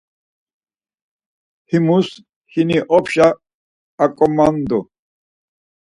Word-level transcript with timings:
Himus 1.69 2.09
hini 2.51 2.77
opşa 2.95 3.27
aǩomandu. 4.03 4.79